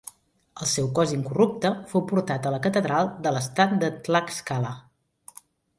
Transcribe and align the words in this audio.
El 0.63 0.69
seu 0.71 0.87
cos 0.99 1.13
incorrupte 1.17 1.71
fou 1.93 2.03
portat 2.13 2.49
a 2.49 2.55
la 2.57 2.63
catedral 2.67 3.13
de 3.27 3.35
l'Estat 3.37 3.79
de 3.87 3.95
Tlaxcala. 4.09 4.75